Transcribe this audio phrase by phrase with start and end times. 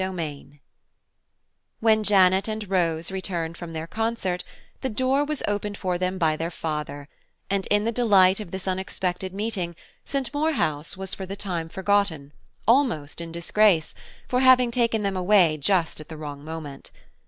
[0.03, 0.47] CHAPTER XV
[1.79, 4.43] WHEN Janet and Rose returned from their concert,
[4.81, 7.07] the door was opened for them by their father,
[7.51, 10.33] and in the delight of this unexpected meeting, St.
[10.33, 12.33] Maur House was for the time forgotten,
[12.67, 13.93] almost in disgrace,
[14.27, 16.89] for having taken them away just at the wrong moment.